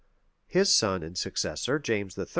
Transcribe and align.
His 0.47 0.73
son 0.73 1.03
and 1.03 1.15
successor, 1.15 1.77
James 1.77 2.17
III. 2.17 2.25